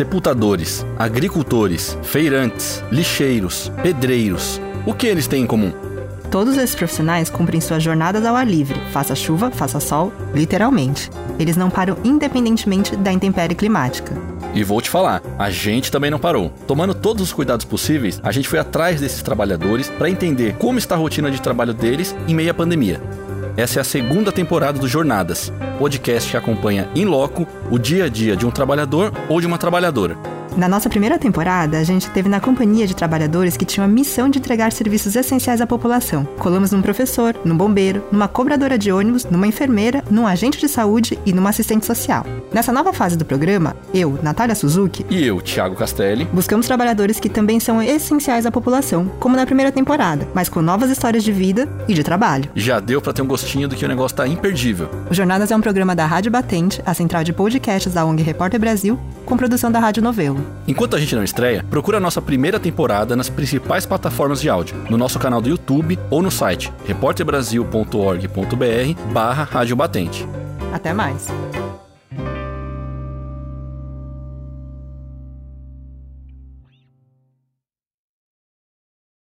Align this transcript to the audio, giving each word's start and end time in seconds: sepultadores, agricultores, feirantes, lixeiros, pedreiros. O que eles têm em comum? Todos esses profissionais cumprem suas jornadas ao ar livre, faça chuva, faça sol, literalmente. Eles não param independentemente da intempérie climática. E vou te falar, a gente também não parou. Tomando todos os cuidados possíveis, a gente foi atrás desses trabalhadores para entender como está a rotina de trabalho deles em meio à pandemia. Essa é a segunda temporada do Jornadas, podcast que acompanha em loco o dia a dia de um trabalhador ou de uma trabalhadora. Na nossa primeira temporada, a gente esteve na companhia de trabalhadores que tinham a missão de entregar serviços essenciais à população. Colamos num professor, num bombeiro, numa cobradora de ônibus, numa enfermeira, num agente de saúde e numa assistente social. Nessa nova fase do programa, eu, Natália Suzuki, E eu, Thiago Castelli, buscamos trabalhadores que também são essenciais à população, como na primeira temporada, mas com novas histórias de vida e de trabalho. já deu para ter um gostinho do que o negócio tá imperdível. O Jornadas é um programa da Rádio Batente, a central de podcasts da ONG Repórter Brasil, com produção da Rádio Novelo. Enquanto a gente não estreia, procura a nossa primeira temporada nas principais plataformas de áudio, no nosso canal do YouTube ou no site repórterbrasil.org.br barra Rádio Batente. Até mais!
sepultadores, 0.00 0.86
agricultores, 0.98 1.98
feirantes, 2.02 2.82
lixeiros, 2.90 3.70
pedreiros. 3.82 4.58
O 4.86 4.94
que 4.94 5.06
eles 5.06 5.26
têm 5.26 5.42
em 5.42 5.46
comum? 5.46 5.74
Todos 6.30 6.56
esses 6.56 6.74
profissionais 6.74 7.28
cumprem 7.28 7.60
suas 7.60 7.82
jornadas 7.82 8.24
ao 8.24 8.34
ar 8.34 8.46
livre, 8.46 8.80
faça 8.92 9.14
chuva, 9.14 9.50
faça 9.50 9.78
sol, 9.78 10.10
literalmente. 10.34 11.10
Eles 11.38 11.54
não 11.54 11.68
param 11.68 11.98
independentemente 12.02 12.96
da 12.96 13.12
intempérie 13.12 13.54
climática. 13.54 14.14
E 14.54 14.64
vou 14.64 14.80
te 14.80 14.90
falar, 14.90 15.22
a 15.38 15.48
gente 15.50 15.92
também 15.92 16.10
não 16.10 16.18
parou. 16.18 16.52
Tomando 16.66 16.94
todos 16.94 17.22
os 17.22 17.32
cuidados 17.32 17.64
possíveis, 17.64 18.20
a 18.22 18.32
gente 18.32 18.48
foi 18.48 18.58
atrás 18.58 19.00
desses 19.00 19.22
trabalhadores 19.22 19.88
para 19.88 20.10
entender 20.10 20.54
como 20.54 20.78
está 20.78 20.94
a 20.94 20.98
rotina 20.98 21.30
de 21.30 21.40
trabalho 21.40 21.72
deles 21.72 22.14
em 22.26 22.34
meio 22.34 22.50
à 22.50 22.54
pandemia. 22.54 23.00
Essa 23.56 23.80
é 23.80 23.82
a 23.82 23.84
segunda 23.84 24.32
temporada 24.32 24.78
do 24.78 24.88
Jornadas, 24.88 25.52
podcast 25.78 26.30
que 26.30 26.36
acompanha 26.36 26.88
em 26.94 27.04
loco 27.04 27.46
o 27.70 27.78
dia 27.78 28.04
a 28.04 28.08
dia 28.08 28.36
de 28.36 28.46
um 28.46 28.50
trabalhador 28.50 29.12
ou 29.28 29.40
de 29.40 29.46
uma 29.46 29.58
trabalhadora. 29.58 30.16
Na 30.56 30.68
nossa 30.68 30.90
primeira 30.90 31.18
temporada, 31.18 31.78
a 31.78 31.84
gente 31.84 32.02
esteve 32.02 32.28
na 32.28 32.40
companhia 32.40 32.86
de 32.86 32.94
trabalhadores 32.94 33.56
que 33.56 33.64
tinham 33.64 33.84
a 33.84 33.88
missão 33.88 34.28
de 34.28 34.38
entregar 34.38 34.72
serviços 34.72 35.16
essenciais 35.16 35.60
à 35.60 35.66
população. 35.66 36.24
Colamos 36.38 36.72
num 36.72 36.82
professor, 36.82 37.34
num 37.44 37.56
bombeiro, 37.56 38.04
numa 38.12 38.28
cobradora 38.28 38.76
de 38.76 38.92
ônibus, 38.92 39.24
numa 39.24 39.46
enfermeira, 39.46 40.04
num 40.10 40.26
agente 40.26 40.58
de 40.58 40.68
saúde 40.68 41.18
e 41.24 41.32
numa 41.32 41.50
assistente 41.50 41.86
social. 41.86 42.26
Nessa 42.52 42.72
nova 42.72 42.92
fase 42.92 43.16
do 43.16 43.24
programa, 43.24 43.76
eu, 43.94 44.18
Natália 44.22 44.54
Suzuki, 44.54 45.06
E 45.08 45.24
eu, 45.24 45.40
Thiago 45.40 45.76
Castelli, 45.76 46.26
buscamos 46.32 46.66
trabalhadores 46.66 47.20
que 47.20 47.28
também 47.28 47.60
são 47.60 47.80
essenciais 47.82 48.44
à 48.44 48.50
população, 48.50 49.06
como 49.20 49.36
na 49.36 49.46
primeira 49.46 49.70
temporada, 49.72 50.26
mas 50.34 50.48
com 50.48 50.60
novas 50.60 50.90
histórias 50.90 51.22
de 51.24 51.32
vida 51.32 51.68
e 51.88 51.94
de 51.94 52.02
trabalho. 52.02 52.50
já 52.54 52.80
deu 52.80 53.00
para 53.00 53.12
ter 53.12 53.22
um 53.22 53.26
gostinho 53.26 53.68
do 53.68 53.76
que 53.76 53.84
o 53.84 53.88
negócio 53.88 54.16
tá 54.16 54.26
imperdível. 54.26 54.90
O 55.10 55.14
Jornadas 55.14 55.50
é 55.50 55.56
um 55.56 55.60
programa 55.60 55.94
da 55.94 56.04
Rádio 56.06 56.30
Batente, 56.30 56.82
a 56.84 56.92
central 56.92 57.24
de 57.24 57.32
podcasts 57.32 57.92
da 57.94 58.04
ONG 58.04 58.22
Repórter 58.22 58.58
Brasil, 58.60 58.98
com 59.30 59.36
produção 59.36 59.70
da 59.70 59.78
Rádio 59.78 60.02
Novelo. 60.02 60.44
Enquanto 60.66 60.96
a 60.96 60.98
gente 60.98 61.14
não 61.14 61.22
estreia, 61.22 61.64
procura 61.70 61.98
a 61.98 62.00
nossa 62.00 62.20
primeira 62.20 62.58
temporada 62.58 63.14
nas 63.14 63.28
principais 63.28 63.86
plataformas 63.86 64.40
de 64.40 64.50
áudio, 64.50 64.74
no 64.90 64.98
nosso 64.98 65.20
canal 65.20 65.40
do 65.40 65.48
YouTube 65.48 65.96
ou 66.10 66.20
no 66.20 66.32
site 66.32 66.72
repórterbrasil.org.br 66.84 69.12
barra 69.12 69.44
Rádio 69.44 69.76
Batente. 69.76 70.26
Até 70.72 70.92
mais! 70.92 71.28